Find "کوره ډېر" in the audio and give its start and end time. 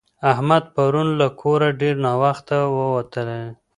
1.41-1.95